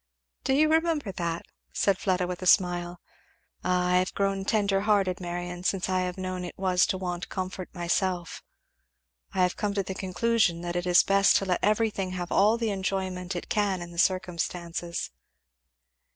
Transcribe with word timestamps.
"Do 0.43 0.53
you 0.53 0.67
remember 0.67 1.11
that?" 1.11 1.45
said 1.73 1.99
Fleda 1.99 2.25
with 2.25 2.41
a 2.41 2.47
smile. 2.47 2.99
"Ah 3.63 3.89
I 3.91 3.97
have 3.97 4.15
grown 4.15 4.45
tender 4.45 4.81
hearted, 4.81 5.19
Marion, 5.21 5.63
since 5.63 5.89
I 5.89 5.99
have 5.99 6.17
known 6.17 6.41
what 6.41 6.47
it 6.47 6.57
was 6.57 6.87
to 6.87 6.97
want 6.97 7.29
comfort 7.29 7.69
myself. 7.75 8.41
I 9.31 9.43
have 9.43 9.57
come 9.57 9.75
to 9.75 9.83
the 9.83 9.93
conclusion 9.93 10.61
that 10.61 10.75
it 10.75 10.87
is 10.87 11.03
best 11.03 11.35
to 11.35 11.45
let 11.45 11.63
everything 11.63 12.13
have 12.13 12.31
all 12.31 12.57
the 12.57 12.71
enjoyment 12.71 13.35
it 13.35 13.47
can 13.47 13.79
in 13.79 13.91
the 13.91 13.99
circumstances. 13.99 15.11